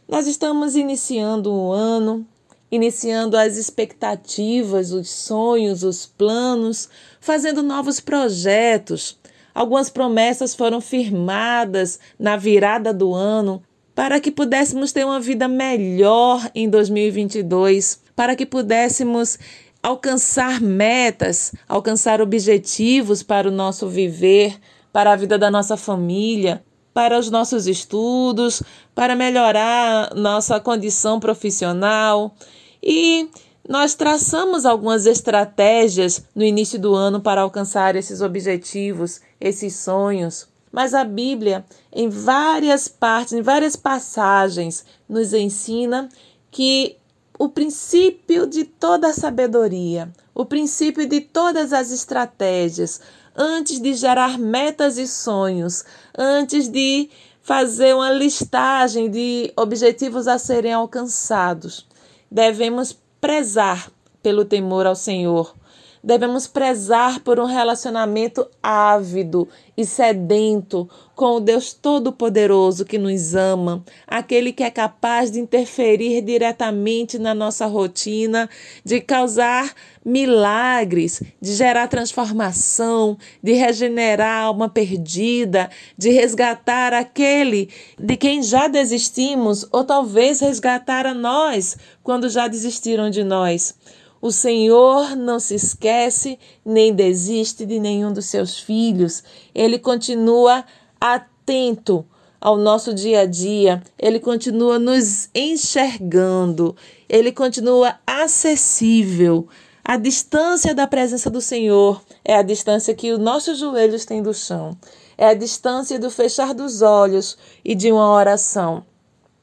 Nós 0.08 0.26
estamos 0.26 0.76
iniciando 0.76 1.52
o 1.52 1.72
ano, 1.72 2.26
iniciando 2.70 3.36
as 3.36 3.56
expectativas, 3.56 4.92
os 4.92 5.10
sonhos, 5.10 5.82
os 5.82 6.06
planos, 6.06 6.88
fazendo 7.20 7.62
novos 7.62 8.00
projetos. 8.00 9.18
Algumas 9.54 9.90
promessas 9.90 10.54
foram 10.54 10.80
firmadas 10.80 11.98
na 12.18 12.36
virada 12.36 12.92
do 12.92 13.14
ano 13.14 13.62
para 13.96 14.20
que 14.20 14.30
pudéssemos 14.30 14.92
ter 14.92 15.06
uma 15.06 15.18
vida 15.18 15.48
melhor 15.48 16.50
em 16.54 16.68
2022, 16.68 17.98
para 18.14 18.36
que 18.36 18.44
pudéssemos 18.44 19.38
alcançar 19.86 20.60
metas, 20.60 21.52
alcançar 21.68 22.20
objetivos 22.20 23.22
para 23.22 23.46
o 23.46 23.52
nosso 23.52 23.86
viver, 23.86 24.58
para 24.92 25.12
a 25.12 25.16
vida 25.16 25.38
da 25.38 25.48
nossa 25.48 25.76
família, 25.76 26.60
para 26.92 27.16
os 27.16 27.30
nossos 27.30 27.68
estudos, 27.68 28.64
para 28.96 29.14
melhorar 29.14 30.12
nossa 30.12 30.58
condição 30.58 31.20
profissional. 31.20 32.34
E 32.82 33.28
nós 33.68 33.94
traçamos 33.94 34.66
algumas 34.66 35.06
estratégias 35.06 36.24
no 36.34 36.42
início 36.42 36.80
do 36.80 36.92
ano 36.92 37.20
para 37.20 37.42
alcançar 37.42 37.94
esses 37.94 38.20
objetivos, 38.20 39.20
esses 39.40 39.76
sonhos. 39.76 40.48
Mas 40.72 40.94
a 40.94 41.04
Bíblia, 41.04 41.64
em 41.92 42.08
várias 42.08 42.88
partes, 42.88 43.34
em 43.34 43.40
várias 43.40 43.76
passagens, 43.76 44.84
nos 45.08 45.32
ensina 45.32 46.08
que 46.50 46.96
o 47.38 47.48
princípio 47.48 48.46
de 48.46 48.64
toda 48.64 49.08
a 49.08 49.12
sabedoria, 49.12 50.10
o 50.34 50.44
princípio 50.44 51.06
de 51.06 51.20
todas 51.20 51.72
as 51.72 51.90
estratégias, 51.90 53.00
antes 53.36 53.78
de 53.78 53.94
gerar 53.94 54.38
metas 54.38 54.96
e 54.96 55.06
sonhos, 55.06 55.84
antes 56.16 56.68
de 56.68 57.10
fazer 57.42 57.94
uma 57.94 58.10
listagem 58.10 59.10
de 59.10 59.52
objetivos 59.56 60.26
a 60.26 60.38
serem 60.38 60.72
alcançados, 60.72 61.86
devemos 62.30 62.96
prezar 63.20 63.90
pelo 64.22 64.44
temor 64.44 64.86
ao 64.86 64.96
Senhor. 64.96 65.54
Devemos 66.02 66.46
prezar 66.46 67.20
por 67.20 67.40
um 67.40 67.46
relacionamento 67.46 68.48
ávido 68.62 69.48
e 69.76 69.84
sedento 69.84 70.88
com 71.14 71.36
o 71.36 71.40
Deus 71.40 71.72
Todo-Poderoso 71.72 72.84
que 72.84 72.98
nos 72.98 73.34
ama, 73.34 73.82
aquele 74.06 74.52
que 74.52 74.62
é 74.62 74.70
capaz 74.70 75.30
de 75.30 75.40
interferir 75.40 76.20
diretamente 76.20 77.18
na 77.18 77.34
nossa 77.34 77.66
rotina, 77.66 78.48
de 78.84 79.00
causar 79.00 79.74
milagres, 80.04 81.22
de 81.40 81.54
gerar 81.54 81.88
transformação, 81.88 83.16
de 83.42 83.52
regenerar 83.52 84.44
alma 84.44 84.68
perdida, 84.68 85.70
de 85.96 86.10
resgatar 86.10 86.92
aquele 86.92 87.70
de 87.98 88.16
quem 88.16 88.42
já 88.42 88.68
desistimos, 88.68 89.66
ou 89.72 89.84
talvez 89.84 90.40
resgatar 90.40 91.06
a 91.06 91.14
nós 91.14 91.76
quando 92.02 92.28
já 92.28 92.46
desistiram 92.46 93.10
de 93.10 93.24
nós. 93.24 93.74
O 94.20 94.32
Senhor 94.32 95.14
não 95.14 95.38
se 95.38 95.54
esquece 95.54 96.38
nem 96.64 96.94
desiste 96.94 97.66
de 97.66 97.78
nenhum 97.78 98.12
dos 98.12 98.26
seus 98.26 98.58
filhos. 98.58 99.22
Ele 99.54 99.78
continua 99.78 100.64
atento 101.00 102.04
ao 102.40 102.56
nosso 102.56 102.94
dia 102.94 103.20
a 103.20 103.26
dia, 103.26 103.82
ele 103.98 104.20
continua 104.20 104.78
nos 104.78 105.28
enxergando, 105.34 106.76
ele 107.08 107.32
continua 107.32 107.98
acessível. 108.06 109.48
A 109.84 109.96
distância 109.96 110.74
da 110.74 110.86
presença 110.86 111.30
do 111.30 111.40
Senhor 111.40 112.02
é 112.24 112.36
a 112.36 112.42
distância 112.42 112.94
que 112.94 113.12
os 113.12 113.18
nossos 113.18 113.58
joelhos 113.58 114.04
têm 114.04 114.22
do 114.22 114.34
chão, 114.34 114.76
é 115.16 115.28
a 115.28 115.34
distância 115.34 115.98
do 115.98 116.10
fechar 116.10 116.52
dos 116.52 116.82
olhos 116.82 117.38
e 117.64 117.74
de 117.74 117.90
uma 117.90 118.12
oração. 118.12 118.84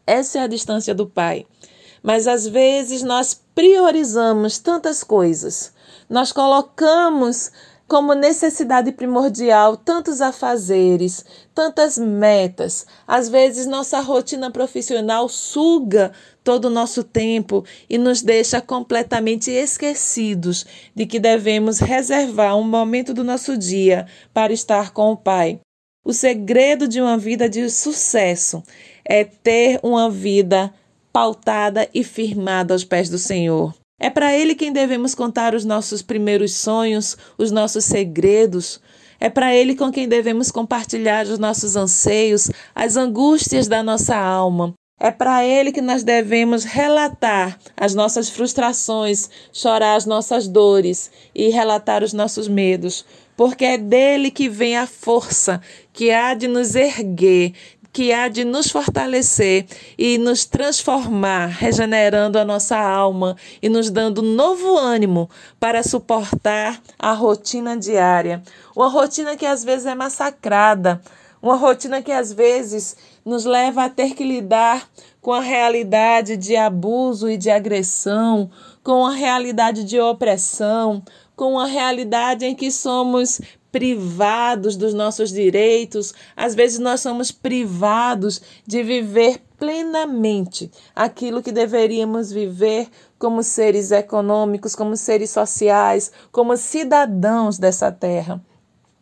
Essa 0.05 0.39
é 0.39 0.41
a 0.41 0.47
distância 0.47 0.93
do 0.93 1.07
Pai. 1.07 1.45
Mas 2.03 2.27
às 2.27 2.45
vezes 2.45 3.01
nós 3.01 3.33
priorizamos 3.55 4.59
tantas 4.59 5.03
coisas, 5.03 5.71
nós 6.09 6.33
colocamos 6.33 7.49
como 7.87 8.13
necessidade 8.13 8.91
primordial 8.91 9.77
tantos 9.77 10.19
afazeres, 10.19 11.23
tantas 11.53 11.97
metas. 11.97 12.85
Às 13.07 13.29
vezes 13.29 13.67
nossa 13.67 13.99
rotina 13.99 14.49
profissional 14.49 15.29
suga 15.29 16.11
todo 16.43 16.65
o 16.65 16.69
nosso 16.69 17.03
tempo 17.03 17.63
e 17.89 17.97
nos 17.97 18.21
deixa 18.21 18.59
completamente 18.59 19.51
esquecidos 19.51 20.65
de 20.95 21.05
que 21.05 21.19
devemos 21.19 21.79
reservar 21.79 22.57
um 22.57 22.63
momento 22.63 23.13
do 23.13 23.23
nosso 23.23 23.57
dia 23.57 24.07
para 24.33 24.51
estar 24.51 24.91
com 24.91 25.11
o 25.11 25.17
Pai. 25.17 25.59
O 26.05 26.11
segredo 26.11 26.87
de 26.87 26.99
uma 26.99 27.17
vida 27.17 27.47
de 27.47 27.69
sucesso 27.69 28.61
é 29.05 29.23
ter 29.23 29.79
uma 29.83 30.09
vida 30.09 30.73
pautada 31.13 31.87
e 31.93 32.03
firmada 32.03 32.73
aos 32.73 32.83
pés 32.83 33.07
do 33.07 33.19
Senhor. 33.19 33.73
É 33.99 34.09
para 34.09 34.35
Ele 34.35 34.55
quem 34.55 34.73
devemos 34.73 35.13
contar 35.13 35.53
os 35.53 35.63
nossos 35.63 36.01
primeiros 36.01 36.55
sonhos, 36.55 37.15
os 37.37 37.51
nossos 37.51 37.85
segredos. 37.85 38.81
É 39.19 39.29
para 39.29 39.55
Ele 39.55 39.75
com 39.75 39.91
quem 39.91 40.09
devemos 40.09 40.51
compartilhar 40.51 41.25
os 41.25 41.39
nossos 41.39 41.75
anseios, 41.75 42.49
as 42.75 42.97
angústias 42.97 43.67
da 43.67 43.83
nossa 43.83 44.17
alma. 44.17 44.73
É 44.99 45.11
para 45.11 45.45
Ele 45.45 45.71
que 45.71 45.81
nós 45.81 46.03
devemos 46.03 46.63
relatar 46.63 47.57
as 47.77 47.93
nossas 47.93 48.29
frustrações, 48.29 49.29
chorar 49.51 49.95
as 49.95 50.05
nossas 50.05 50.47
dores 50.47 51.11
e 51.33 51.49
relatar 51.49 52.03
os 52.03 52.13
nossos 52.13 52.47
medos, 52.47 53.05
porque 53.35 53.65
é 53.65 53.77
dele 53.77 54.31
que 54.31 54.47
vem 54.47 54.77
a 54.77 54.87
força 54.87 55.61
que 55.91 56.11
há 56.11 56.33
de 56.33 56.47
nos 56.47 56.75
erguer, 56.75 57.53
que 57.93 58.11
há 58.11 58.27
de 58.27 58.43
nos 58.43 58.71
fortalecer 58.71 59.67
e 59.95 60.17
nos 60.17 60.45
transformar, 60.45 61.45
regenerando 61.45 62.39
a 62.39 62.43
nossa 62.43 62.75
alma 62.75 63.37
e 63.61 63.69
nos 63.69 63.91
dando 63.91 64.23
novo 64.23 64.75
ânimo 64.75 65.29
para 65.59 65.83
suportar 65.83 66.81
a 66.97 67.11
rotina 67.13 67.77
diária. 67.77 68.41
Uma 68.75 68.89
rotina 68.89 69.37
que 69.37 69.45
às 69.45 69.63
vezes 69.63 69.85
é 69.85 69.93
massacrada, 69.93 70.99
uma 71.39 71.55
rotina 71.55 72.01
que 72.01 72.11
às 72.11 72.33
vezes 72.33 72.97
nos 73.23 73.45
leva 73.45 73.85
a 73.85 73.89
ter 73.89 74.15
que 74.15 74.23
lidar 74.23 74.89
com 75.21 75.31
a 75.31 75.39
realidade 75.39 76.35
de 76.35 76.55
abuso 76.55 77.29
e 77.29 77.37
de 77.37 77.51
agressão, 77.51 78.49
com 78.83 79.05
a 79.05 79.11
realidade 79.11 79.83
de 79.83 79.99
opressão, 79.99 81.03
com 81.35 81.59
a 81.59 81.65
realidade 81.65 82.43
em 82.45 82.55
que 82.55 82.71
somos 82.71 83.39
privados 83.73 84.77
dos 84.77 84.93
nossos 84.93 85.31
direitos, 85.31 86.13
às 86.37 86.53
vezes 86.53 86.77
nós 86.77 87.01
somos 87.01 87.31
privados 87.31 88.39
de 88.67 88.83
viver 88.83 89.41
plenamente 89.57 90.69
aquilo 90.95 91.41
que 91.41 91.51
deveríamos 91.51 92.31
viver 92.31 92.87
como 93.17 93.41
seres 93.41 93.89
econômicos, 93.89 94.75
como 94.75 94.95
seres 94.95 95.31
sociais, 95.31 96.11
como 96.31 96.55
cidadãos 96.55 97.57
dessa 97.57 97.91
terra. 97.91 98.39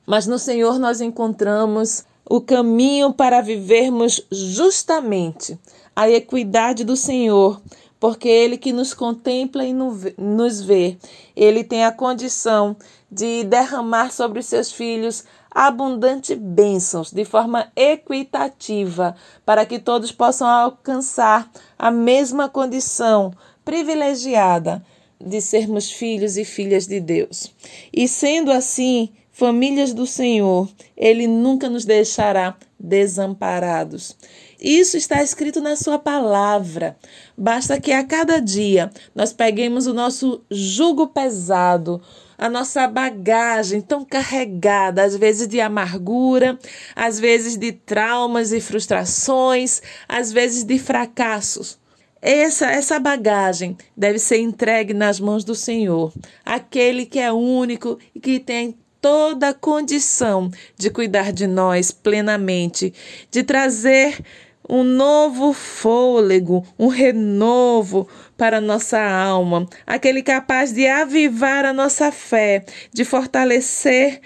Mas 0.08 0.26
no 0.26 0.40
Senhor 0.40 0.80
nós 0.80 1.02
encontramos 1.02 2.06
o 2.30 2.40
caminho 2.40 3.12
para 3.12 3.42
vivermos 3.42 4.26
justamente 4.32 5.60
a 5.94 6.10
equidade 6.10 6.86
do 6.86 6.96
Senhor, 6.96 7.62
porque 8.02 8.28
Ele 8.28 8.58
que 8.58 8.74
nos 8.74 8.96
contempla 8.96 9.64
e 9.64 9.72
nos 10.18 10.60
vê, 10.60 10.98
Ele 11.36 11.64
tem 11.64 11.86
a 11.86 11.92
condição 11.92 12.76
de 13.12 13.44
derramar 13.44 14.12
sobre 14.12 14.40
os 14.40 14.48
seus 14.48 14.72
filhos 14.72 15.24
abundante 15.52 16.34
bênçãos 16.34 17.12
de 17.12 17.24
forma 17.24 17.72
equitativa, 17.76 19.16
para 19.46 19.68
que 19.68 19.78
todos 19.78 20.12
possam 20.12 20.48
alcançar 20.48 21.52
a 21.78 21.92
mesma 21.92 22.50
condição 22.50 23.32
privilegiada 23.64 24.84
de 25.24 25.40
sermos 25.40 25.92
filhos 25.92 26.38
e 26.38 26.44
filhas 26.44 26.88
de 26.88 27.00
Deus. 27.00 27.54
E 27.94 28.08
sendo 28.08 28.52
assim, 28.52 29.10
famílias 29.32 29.94
do 29.94 30.08
Senhor, 30.08 30.68
Ele 30.98 31.28
nunca 31.28 31.70
nos 31.70 31.86
deixará 31.86 32.58
desamparados. 32.80 34.18
Isso 34.62 34.96
está 34.96 35.24
escrito 35.24 35.60
na 35.60 35.76
Sua 35.76 35.98
palavra. 35.98 36.96
Basta 37.36 37.82
que 37.82 37.92
a 37.92 38.04
cada 38.04 38.40
dia 38.40 38.92
nós 39.16 39.34
peguemos 39.34 39.88
o 39.88 39.94
nosso 39.94 40.44
jugo 40.52 41.08
pesado, 41.08 42.00
a 42.38 42.48
nossa 42.48 42.88
bagagem 42.88 43.82
tão 43.82 44.06
carregada, 44.06 45.04
às 45.04 45.16
vezes 45.16 45.48
de 45.48 45.60
amargura, 45.60 46.60
às 46.96 47.20
vezes 47.20 47.58
de 47.58 47.72
traumas 47.72 48.52
e 48.52 48.62
frustrações, 48.62 49.82
às 50.08 50.32
vezes 50.32 50.64
de 50.64 50.78
fracassos. 50.78 51.80
Essa, 52.22 52.68
essa 52.68 53.00
bagagem 53.00 53.76
deve 53.98 54.20
ser 54.20 54.38
entregue 54.38 54.94
nas 54.94 55.20
mãos 55.20 55.44
do 55.44 55.56
Senhor, 55.56 56.14
aquele 56.46 57.08
que 57.08 57.18
é 57.18 57.32
único 57.32 57.98
e 58.14 58.20
que 58.20 58.40
tem 58.40 58.78
toda 59.02 59.50
a 59.50 59.54
condição 59.54 60.52
de 60.78 60.92
cuidar 60.92 61.34
de 61.34 61.48
nós 61.48 61.90
plenamente, 61.90 62.94
de 63.32 63.42
trazer 63.42 64.24
um 64.70 64.84
novo 64.84 65.54
fôlego, 65.54 66.66
um 66.78 66.88
renovo 66.88 68.08
para 68.38 68.62
nossa 68.62 69.00
alma, 69.00 69.68
aquele 69.86 70.24
capaz 70.24 70.72
de 70.72 70.88
avivar 70.88 71.66
a 71.66 71.74
nossa 71.74 72.12
fé, 72.12 72.66
de 72.94 73.04
fortalecer 73.04 74.22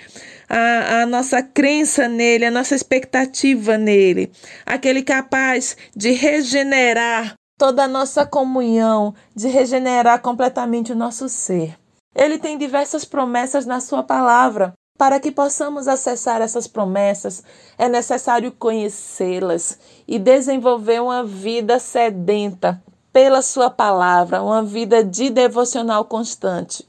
a, 0.50 1.02
a, 1.02 1.06
nossa 1.06 1.42
crença 1.42 2.08
nele, 2.08 2.46
a 2.46 2.52
nossa 2.52 2.76
expectativa 2.76 3.78
nele, 3.78 4.32
aquele 4.66 5.04
capaz 5.04 5.76
de 5.96 6.12
regenerar 6.12 7.34
toda 7.58 7.84
a 7.84 7.88
nossa 7.88 8.26
comunhão, 8.26 9.14
de 9.36 9.48
regenerar 9.48 10.22
completamente 10.22 10.92
o 10.92 10.96
nosso 10.96 11.28
ser. 11.30 11.76
Ele 12.16 12.38
tem 12.38 12.58
diversas 12.58 13.04
promessas 13.04 13.66
na 13.66 13.82
sua 13.82 14.04
palavra. 14.04 14.74
Para 14.98 15.20
que 15.20 15.30
possamos 15.30 15.88
acessar 15.90 16.42
essas 16.42 16.68
promessas, 16.68 17.44
é 17.78 17.90
necessário 17.90 18.52
conhecê-las 18.52 19.78
e 20.08 20.18
desenvolver 20.18 21.02
uma 21.02 21.24
vida 21.24 21.80
sedenta 21.80 22.82
pela 23.12 23.42
Sua 23.42 23.70
palavra, 23.70 24.42
uma 24.42 24.64
vida 24.64 25.04
de 25.04 25.30
devocional 25.30 26.06
constante. 26.06 26.88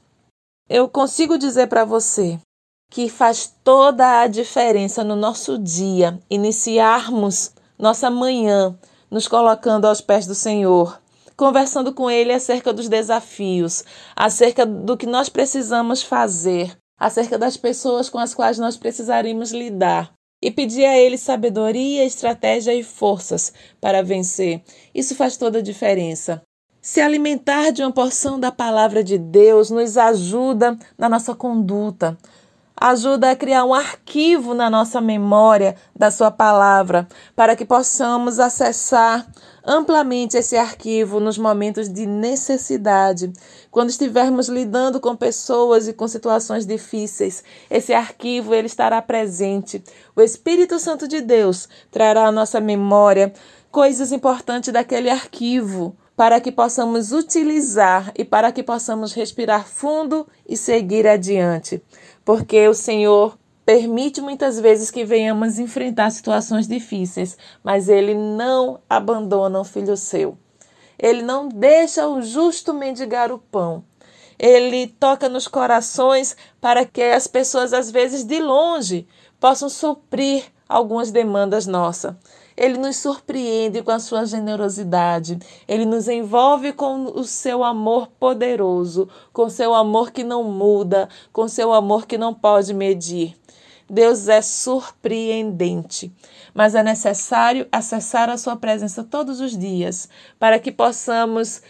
Eu 0.69 0.87
consigo 0.87 1.37
dizer 1.37 1.67
para 1.67 1.83
você 1.83 2.39
que 2.89 3.09
faz 3.09 3.53
toda 3.63 4.21
a 4.21 4.27
diferença 4.27 5.03
no 5.03 5.15
nosso 5.15 5.57
dia 5.57 6.17
iniciarmos 6.29 7.51
nossa 7.77 8.09
manhã 8.09 8.77
nos 9.11 9.27
colocando 9.27 9.85
aos 9.85 10.01
pés 10.01 10.25
do 10.25 10.33
Senhor, 10.33 10.99
conversando 11.35 11.93
com 11.93 12.09
Ele 12.09 12.33
acerca 12.33 12.73
dos 12.73 12.87
desafios, 12.87 13.83
acerca 14.15 14.65
do 14.65 14.97
que 14.97 15.05
nós 15.05 15.29
precisamos 15.29 16.01
fazer 16.01 16.77
acerca 16.99 17.37
das 17.37 17.57
pessoas 17.57 18.09
com 18.09 18.17
as 18.17 18.33
quais 18.33 18.57
nós 18.57 18.77
precisaríamos 18.77 19.51
lidar 19.51 20.11
e 20.41 20.51
pedir 20.51 20.85
a 20.85 20.97
Ele 20.97 21.17
sabedoria, 21.17 22.05
estratégia 22.05 22.73
e 22.73 22.83
forças 22.83 23.53
para 23.81 24.03
vencer. 24.03 24.61
Isso 24.93 25.15
faz 25.15 25.37
toda 25.37 25.59
a 25.59 25.63
diferença. 25.63 26.41
Se 26.81 27.01
alimentar 27.01 27.71
de 27.71 27.81
uma 27.81 27.91
porção 27.91 28.39
da 28.39 28.51
palavra 28.51 29.03
de 29.03 29.17
Deus 29.17 29.69
nos 29.69 29.97
ajuda 29.97 30.77
na 30.97 31.09
nossa 31.09 31.35
conduta, 31.35 32.17
ajuda 32.79 33.31
a 33.31 33.35
criar 33.35 33.65
um 33.65 33.73
arquivo 33.73 34.53
na 34.53 34.69
nossa 34.69 35.01
memória 35.01 35.75
da 35.95 36.11
Sua 36.11 36.31
palavra, 36.31 37.07
para 37.35 37.55
que 37.55 37.65
possamos 37.65 38.39
acessar 38.39 39.27
amplamente 39.67 40.37
esse 40.37 40.55
arquivo 40.55 41.19
nos 41.19 41.37
momentos 41.37 41.91
de 41.91 42.05
necessidade, 42.05 43.31
quando 43.69 43.89
estivermos 43.89 44.47
lidando 44.47 44.99
com 44.99 45.15
pessoas 45.15 45.87
e 45.87 45.93
com 45.93 46.07
situações 46.07 46.65
difíceis. 46.65 47.43
Esse 47.69 47.93
arquivo 47.93 48.55
ele 48.55 48.67
estará 48.67 49.01
presente. 49.01 49.83
O 50.15 50.21
Espírito 50.21 50.79
Santo 50.79 51.07
de 51.07 51.19
Deus 51.19 51.67
trará 51.91 52.27
à 52.27 52.31
nossa 52.31 52.61
memória 52.61 53.33
coisas 53.69 54.11
importantes 54.11 54.71
daquele 54.71 55.09
arquivo 55.09 55.95
para 56.15 56.39
que 56.39 56.51
possamos 56.51 57.11
utilizar 57.11 58.11
e 58.17 58.25
para 58.25 58.51
que 58.51 58.63
possamos 58.63 59.13
respirar 59.13 59.67
fundo 59.67 60.25
e 60.47 60.55
seguir 60.57 61.05
adiante 61.05 61.83
porque 62.27 62.67
o 62.67 62.73
Senhor 62.73 63.39
permite 63.67 64.21
muitas 64.21 64.57
vezes 64.57 64.89
que 64.89 65.03
venhamos 65.03 65.59
enfrentar 65.59 66.09
situações 66.09 66.69
difíceis, 66.69 67.37
mas 67.61 67.89
Ele 67.89 68.13
não 68.13 68.79
abandona 68.89 69.59
o 69.59 69.65
filho 69.65 69.97
seu. 69.97 70.37
Ele 70.97 71.21
não 71.21 71.49
deixa 71.49 72.07
o 72.07 72.21
justo 72.21 72.73
mendigar 72.73 73.29
o 73.29 73.37
pão. 73.37 73.83
Ele 74.39 74.87
toca 74.87 75.27
nos 75.27 75.49
corações 75.49 76.37
para 76.61 76.85
que 76.85 77.01
as 77.01 77.27
pessoas, 77.27 77.73
às 77.73 77.91
vezes 77.91 78.23
de 78.23 78.39
longe, 78.39 79.05
possam 79.37 79.67
suprir 79.67 80.45
algumas 80.69 81.11
demandas 81.11 81.67
nossas. 81.67 82.15
Ele 82.55 82.77
nos 82.77 82.95
surpreende 82.95 83.83
com 83.83 83.91
a 83.91 83.99
sua 83.99 84.25
generosidade. 84.25 85.37
Ele 85.67 85.83
nos 85.83 86.07
envolve 86.07 86.71
com 86.71 87.03
o 87.03 87.25
seu 87.25 87.65
amor 87.65 88.07
poderoso, 88.17 89.09
com 89.33 89.49
seu 89.49 89.75
amor 89.75 90.11
que 90.11 90.23
não 90.23 90.45
muda, 90.45 91.09
com 91.33 91.49
seu 91.49 91.73
amor 91.73 92.07
que 92.07 92.17
não 92.17 92.33
pode 92.33 92.73
medir. 92.73 93.35
Deus 93.89 94.27
é 94.27 94.41
surpreendente, 94.41 96.11
mas 96.53 96.75
é 96.75 96.83
necessário 96.83 97.67
acessar 97.71 98.29
a 98.29 98.37
sua 98.37 98.55
presença 98.55 99.03
todos 99.03 99.39
os 99.39 99.57
dias 99.57 100.09
para 100.37 100.59
que 100.59 100.71
possamos 100.71 101.61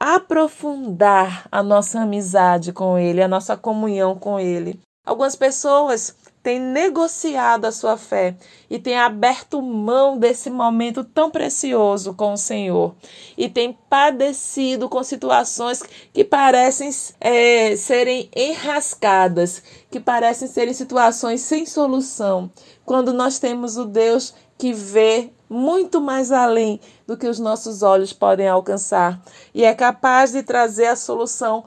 aprofundar 0.00 1.46
a 1.50 1.62
nossa 1.62 2.00
amizade 2.00 2.72
com 2.72 2.98
Ele, 2.98 3.22
a 3.22 3.28
nossa 3.28 3.56
comunhão 3.56 4.14
com 4.18 4.40
Ele. 4.40 4.80
Algumas 5.04 5.36
pessoas 5.36 6.16
têm 6.46 6.60
negociado 6.60 7.64
a 7.64 7.72
sua 7.72 7.96
fé 7.96 8.36
e 8.70 8.78
têm 8.78 8.96
aberto 8.96 9.60
mão 9.60 10.16
desse 10.16 10.48
momento 10.48 11.02
tão 11.02 11.28
precioso 11.28 12.14
com 12.14 12.34
o 12.34 12.36
Senhor 12.36 12.94
e 13.36 13.48
têm 13.48 13.76
padecido 13.90 14.88
com 14.88 15.02
situações 15.02 15.82
que 16.12 16.22
parecem 16.22 16.88
é, 17.20 17.74
serem 17.74 18.30
enrascadas, 18.32 19.60
que 19.90 19.98
parecem 19.98 20.46
serem 20.46 20.72
situações 20.72 21.40
sem 21.40 21.66
solução, 21.66 22.48
quando 22.84 23.12
nós 23.12 23.40
temos 23.40 23.76
o 23.76 23.84
Deus 23.84 24.32
que 24.56 24.72
vê 24.72 25.32
muito 25.50 26.00
mais 26.00 26.30
além 26.30 26.78
do 27.08 27.16
que 27.16 27.26
os 27.26 27.40
nossos 27.40 27.82
olhos 27.82 28.12
podem 28.12 28.48
alcançar 28.48 29.20
e 29.52 29.64
é 29.64 29.74
capaz 29.74 30.30
de 30.30 30.44
trazer 30.44 30.86
a 30.86 30.94
solução 30.94 31.64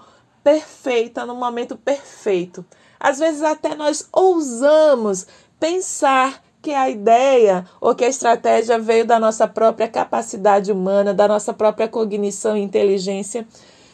perfeita 0.50 1.28
no 1.28 1.36
momento 1.36 1.78
perfeito. 1.78 2.66
Às 3.00 3.20
vezes 3.20 3.44
até 3.44 3.76
nós 3.76 4.10
ousamos 4.12 5.28
pensar 5.60 6.42
que 6.60 6.74
a 6.74 6.90
ideia 6.90 7.66
ou 7.80 7.94
que 7.94 8.04
a 8.04 8.10
estratégia 8.10 8.80
veio 8.80 9.06
da 9.06 9.20
nossa 9.20 9.48
própria 9.48 9.88
capacidade 9.88 10.72
humana, 10.72 11.14
da 11.14 11.28
nossa 11.28 11.54
própria 11.54 11.88
cognição 11.88 12.58
e 12.58 12.62
inteligência, 12.62 13.48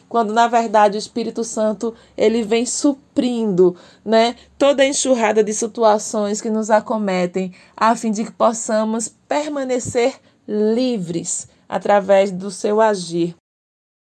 quando 0.08 0.32
na 0.32 0.48
verdade 0.48 0.96
o 0.96 0.98
Espírito 0.98 1.44
Santo 1.44 1.94
ele 2.16 2.42
vem 2.42 2.64
suprindo, 2.64 3.76
né, 4.02 4.34
toda 4.56 4.82
a 4.82 4.86
enxurrada 4.86 5.44
de 5.44 5.52
situações 5.52 6.40
que 6.40 6.48
nos 6.48 6.70
acometem, 6.70 7.52
a 7.76 7.94
fim 7.94 8.10
de 8.10 8.24
que 8.24 8.32
possamos 8.32 9.08
permanecer 9.28 10.14
livres 10.48 11.48
através 11.68 12.30
do 12.30 12.50
seu 12.50 12.80
agir. 12.80 13.36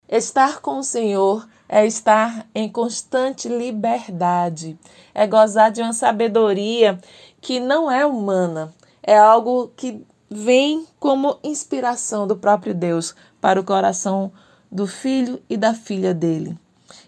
Estar 0.06 0.60
com 0.60 0.80
o 0.80 0.84
Senhor 0.84 1.48
é 1.68 1.86
estar 1.86 2.46
em 2.54 2.68
constante 2.68 3.48
liberdade, 3.48 4.78
é 5.14 5.26
gozar 5.26 5.70
de 5.70 5.80
uma 5.80 5.92
sabedoria 5.92 6.98
que 7.40 7.60
não 7.60 7.90
é 7.90 8.04
humana, 8.04 8.72
é 9.02 9.16
algo 9.16 9.72
que 9.76 10.04
vem 10.30 10.86
como 10.98 11.38
inspiração 11.42 12.26
do 12.26 12.36
próprio 12.36 12.74
Deus 12.74 13.14
para 13.40 13.60
o 13.60 13.64
coração 13.64 14.32
do 14.70 14.86
filho 14.86 15.40
e 15.48 15.56
da 15.56 15.74
filha 15.74 16.12
dele. 16.12 16.58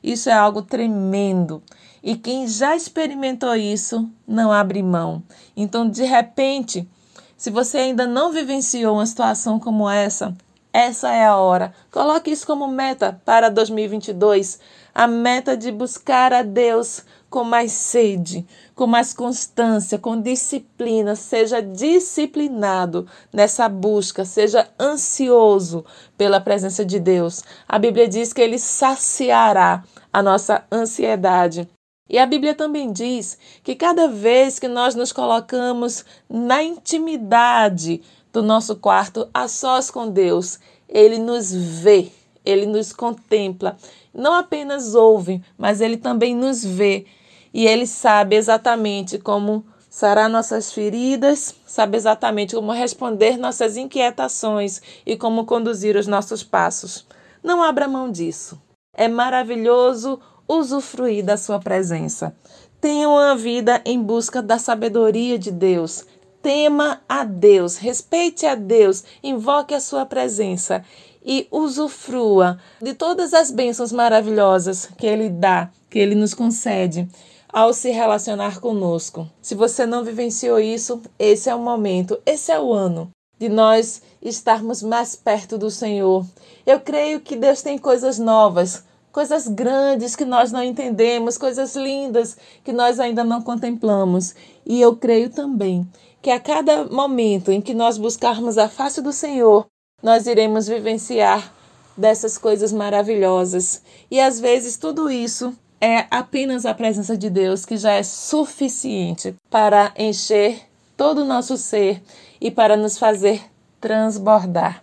Isso 0.02 0.30
é 0.30 0.32
algo 0.32 0.62
tremendo. 0.62 1.62
E 2.02 2.14
quem 2.14 2.46
já 2.46 2.76
experimentou 2.76 3.54
isso 3.56 4.08
não 4.26 4.52
abre 4.52 4.82
mão. 4.82 5.22
Então, 5.56 5.88
de 5.88 6.04
repente, 6.04 6.88
se 7.36 7.50
você 7.50 7.78
ainda 7.78 8.06
não 8.06 8.30
vivenciou 8.30 8.94
uma 8.94 9.06
situação 9.06 9.58
como 9.58 9.90
essa, 9.90 10.36
essa 10.76 11.10
é 11.10 11.24
a 11.24 11.38
hora. 11.38 11.72
Coloque 11.90 12.30
isso 12.30 12.46
como 12.46 12.68
meta 12.68 13.18
para 13.24 13.48
2022. 13.48 14.60
A 14.94 15.06
meta 15.06 15.56
de 15.56 15.72
buscar 15.72 16.34
a 16.34 16.42
Deus 16.42 17.02
com 17.30 17.42
mais 17.42 17.72
sede, 17.72 18.46
com 18.74 18.86
mais 18.86 19.14
constância, 19.14 19.98
com 19.98 20.20
disciplina. 20.20 21.16
Seja 21.16 21.62
disciplinado 21.62 23.06
nessa 23.32 23.70
busca, 23.70 24.26
seja 24.26 24.68
ansioso 24.78 25.82
pela 26.14 26.42
presença 26.42 26.84
de 26.84 27.00
Deus. 27.00 27.42
A 27.66 27.78
Bíblia 27.78 28.06
diz 28.06 28.34
que 28.34 28.42
ele 28.42 28.58
saciará 28.58 29.82
a 30.12 30.22
nossa 30.22 30.62
ansiedade. 30.70 31.66
E 32.06 32.18
a 32.18 32.26
Bíblia 32.26 32.54
também 32.54 32.92
diz 32.92 33.38
que 33.64 33.74
cada 33.74 34.08
vez 34.08 34.58
que 34.58 34.68
nós 34.68 34.94
nos 34.94 35.10
colocamos 35.10 36.04
na 36.28 36.62
intimidade 36.62 38.02
do 38.36 38.42
nosso 38.42 38.76
quarto 38.76 39.26
a 39.32 39.48
sós 39.48 39.90
com 39.90 40.10
Deus. 40.10 40.58
Ele 40.86 41.16
nos 41.16 41.54
vê, 41.54 42.12
ele 42.44 42.66
nos 42.66 42.92
contempla. 42.92 43.78
Não 44.12 44.34
apenas 44.34 44.94
ouve, 44.94 45.42
mas 45.56 45.80
ele 45.80 45.96
também 45.96 46.34
nos 46.34 46.62
vê. 46.62 47.06
E 47.52 47.66
ele 47.66 47.86
sabe 47.86 48.36
exatamente 48.36 49.18
como 49.18 49.64
sarar 49.88 50.28
nossas 50.28 50.70
feridas, 50.70 51.54
sabe 51.66 51.96
exatamente 51.96 52.54
como 52.54 52.72
responder 52.72 53.38
nossas 53.38 53.78
inquietações 53.78 54.82
e 55.06 55.16
como 55.16 55.46
conduzir 55.46 55.96
os 55.96 56.06
nossos 56.06 56.42
passos. 56.42 57.06
Não 57.42 57.62
abra 57.62 57.88
mão 57.88 58.10
disso. 58.10 58.60
É 58.92 59.08
maravilhoso 59.08 60.20
usufruir 60.46 61.24
da 61.24 61.38
sua 61.38 61.58
presença. 61.58 62.36
Tenha 62.82 63.08
uma 63.08 63.34
vida 63.34 63.80
em 63.86 63.98
busca 63.98 64.42
da 64.42 64.58
sabedoria 64.58 65.38
de 65.38 65.50
Deus, 65.50 66.04
tema 66.46 67.02
a 67.08 67.24
Deus, 67.24 67.76
respeite 67.76 68.46
a 68.46 68.54
Deus, 68.54 69.02
invoque 69.20 69.74
a 69.74 69.80
sua 69.80 70.06
presença 70.06 70.84
e 71.24 71.48
usufrua 71.50 72.60
de 72.80 72.94
todas 72.94 73.34
as 73.34 73.50
bênçãos 73.50 73.90
maravilhosas 73.90 74.88
que 74.96 75.08
Ele 75.08 75.28
dá, 75.28 75.68
que 75.90 75.98
Ele 75.98 76.14
nos 76.14 76.34
concede 76.34 77.08
ao 77.52 77.72
se 77.72 77.90
relacionar 77.90 78.60
conosco. 78.60 79.28
Se 79.42 79.56
você 79.56 79.84
não 79.86 80.04
vivenciou 80.04 80.60
isso, 80.60 81.02
esse 81.18 81.50
é 81.50 81.54
o 81.56 81.58
momento, 81.58 82.16
esse 82.24 82.52
é 82.52 82.60
o 82.60 82.72
ano 82.72 83.10
de 83.40 83.48
nós 83.48 84.00
estarmos 84.22 84.84
mais 84.84 85.16
perto 85.16 85.58
do 85.58 85.68
Senhor. 85.68 86.24
Eu 86.64 86.78
creio 86.78 87.18
que 87.18 87.34
Deus 87.34 87.60
tem 87.60 87.76
coisas 87.76 88.20
novas, 88.20 88.84
coisas 89.10 89.48
grandes 89.48 90.14
que 90.14 90.24
nós 90.24 90.52
não 90.52 90.62
entendemos, 90.62 91.36
coisas 91.36 91.74
lindas 91.74 92.36
que 92.62 92.72
nós 92.72 93.00
ainda 93.00 93.24
não 93.24 93.42
contemplamos. 93.42 94.32
E 94.64 94.80
eu 94.80 94.94
creio 94.94 95.28
também 95.28 95.84
que 96.26 96.30
a 96.32 96.40
cada 96.40 96.86
momento 96.86 97.52
em 97.52 97.60
que 97.60 97.72
nós 97.72 97.96
buscarmos 97.96 98.58
a 98.58 98.68
face 98.68 99.00
do 99.00 99.12
Senhor, 99.12 99.64
nós 100.02 100.26
iremos 100.26 100.66
vivenciar 100.66 101.54
dessas 101.96 102.36
coisas 102.36 102.72
maravilhosas. 102.72 103.80
E 104.10 104.20
às 104.20 104.40
vezes 104.40 104.76
tudo 104.76 105.08
isso 105.08 105.56
é 105.80 106.04
apenas 106.10 106.66
a 106.66 106.74
presença 106.74 107.16
de 107.16 107.30
Deus 107.30 107.64
que 107.64 107.76
já 107.76 107.92
é 107.92 108.02
suficiente 108.02 109.36
para 109.48 109.92
encher 109.96 110.62
todo 110.96 111.18
o 111.18 111.24
nosso 111.24 111.56
ser 111.56 112.02
e 112.40 112.50
para 112.50 112.76
nos 112.76 112.98
fazer 112.98 113.40
transbordar. 113.80 114.82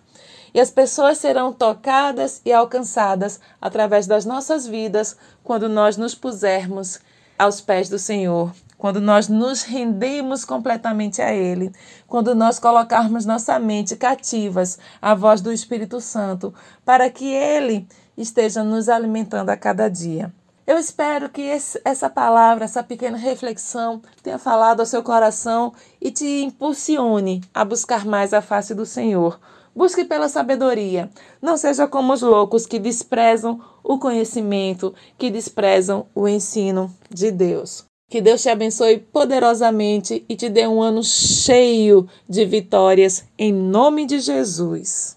E 0.54 0.58
as 0.58 0.70
pessoas 0.70 1.18
serão 1.18 1.52
tocadas 1.52 2.40
e 2.42 2.54
alcançadas 2.54 3.38
através 3.60 4.06
das 4.06 4.24
nossas 4.24 4.66
vidas 4.66 5.14
quando 5.42 5.68
nós 5.68 5.98
nos 5.98 6.14
pusermos 6.14 7.00
aos 7.38 7.60
pés 7.60 7.90
do 7.90 7.98
Senhor 7.98 8.50
quando 8.78 9.00
nós 9.00 9.28
nos 9.28 9.62
rendemos 9.62 10.44
completamente 10.44 11.22
a 11.22 11.32
Ele, 11.32 11.72
quando 12.06 12.34
nós 12.34 12.58
colocarmos 12.58 13.24
nossa 13.24 13.58
mente 13.58 13.96
cativas 13.96 14.78
à 15.00 15.14
voz 15.14 15.40
do 15.40 15.52
Espírito 15.52 16.00
Santo, 16.00 16.52
para 16.84 17.08
que 17.10 17.26
Ele 17.32 17.86
esteja 18.16 18.62
nos 18.62 18.88
alimentando 18.88 19.50
a 19.50 19.56
cada 19.56 19.88
dia. 19.88 20.32
Eu 20.66 20.78
espero 20.78 21.28
que 21.28 21.42
esse, 21.42 21.78
essa 21.84 22.08
palavra, 22.08 22.64
essa 22.64 22.82
pequena 22.82 23.18
reflexão, 23.18 24.00
tenha 24.22 24.38
falado 24.38 24.80
ao 24.80 24.86
seu 24.86 25.02
coração 25.02 25.74
e 26.00 26.10
te 26.10 26.42
impulsione 26.42 27.42
a 27.52 27.64
buscar 27.64 28.06
mais 28.06 28.32
a 28.32 28.40
face 28.40 28.74
do 28.74 28.86
Senhor. 28.86 29.38
Busque 29.76 30.04
pela 30.04 30.28
sabedoria. 30.28 31.10
Não 31.42 31.58
seja 31.58 31.86
como 31.86 32.14
os 32.14 32.22
loucos 32.22 32.64
que 32.64 32.78
desprezam 32.78 33.60
o 33.82 33.98
conhecimento, 33.98 34.94
que 35.18 35.30
desprezam 35.30 36.06
o 36.14 36.26
ensino 36.26 36.90
de 37.10 37.30
Deus. 37.30 37.84
Que 38.14 38.20
Deus 38.20 38.42
te 38.42 38.48
abençoe 38.48 38.98
poderosamente 38.98 40.24
e 40.28 40.36
te 40.36 40.48
dê 40.48 40.68
um 40.68 40.80
ano 40.80 41.02
cheio 41.02 42.06
de 42.28 42.44
vitórias, 42.44 43.24
em 43.36 43.52
nome 43.52 44.06
de 44.06 44.20
Jesus. 44.20 45.16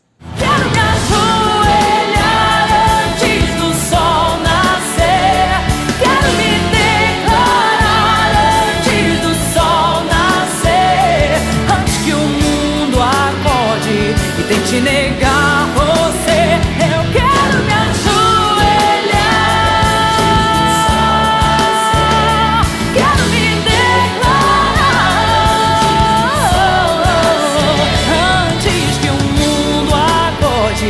Acorde 30.78 30.86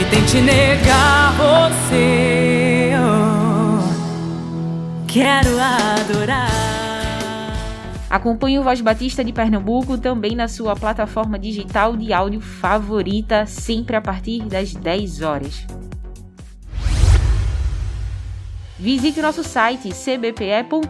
e 0.00 0.04
tente 0.10 0.40
negar 0.40 1.34
você. 1.36 2.92
Oh, 2.96 3.82
Quero 5.06 5.58
adorar. 5.58 6.50
Acompanhe 8.08 8.58
o 8.58 8.62
Voz 8.62 8.80
Batista 8.80 9.24
de 9.24 9.32
Pernambuco 9.32 9.98
também 9.98 10.36
na 10.36 10.46
sua 10.46 10.76
plataforma 10.76 11.38
digital 11.38 11.96
de 11.96 12.12
áudio 12.12 12.40
favorita, 12.40 13.46
sempre 13.46 13.96
a 13.96 14.00
partir 14.00 14.42
das 14.42 14.74
10 14.74 15.22
horas. 15.22 15.66
Visite 18.78 19.22
nosso 19.22 19.42
site 19.42 19.90
cbpe.org.br. 19.92 20.82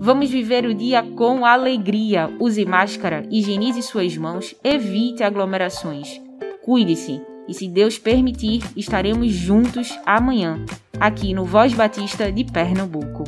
Vamos 0.00 0.30
viver 0.30 0.64
o 0.64 0.74
dia 0.74 1.02
com 1.02 1.44
alegria. 1.44 2.30
Use 2.38 2.64
máscara, 2.64 3.26
higienize 3.30 3.82
suas 3.82 4.16
mãos, 4.16 4.54
evite 4.62 5.22
aglomerações. 5.22 6.20
Cuide-se 6.64 7.20
e, 7.48 7.54
se 7.54 7.66
Deus 7.66 7.98
permitir, 7.98 8.62
estaremos 8.76 9.32
juntos 9.32 9.98
amanhã, 10.06 10.64
aqui 11.00 11.34
no 11.34 11.44
Voz 11.44 11.72
Batista 11.72 12.30
de 12.30 12.44
Pernambuco. 12.44 13.24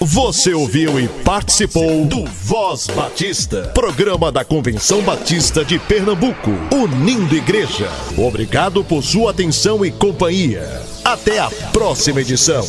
Você 0.00 0.54
ouviu 0.54 0.98
e 0.98 1.06
participou 1.24 2.06
do 2.06 2.24
Voz 2.24 2.86
Batista, 2.88 3.70
programa 3.74 4.32
da 4.32 4.44
Convenção 4.44 5.02
Batista 5.02 5.64
de 5.64 5.78
Pernambuco, 5.78 6.50
unindo 6.72 7.36
igreja. 7.36 7.88
Obrigado 8.16 8.82
por 8.82 9.02
sua 9.02 9.30
atenção 9.30 9.84
e 9.84 9.90
companhia. 9.90 10.66
Até 11.04 11.38
a 11.38 11.50
próxima 11.70 12.22
edição. 12.22 12.64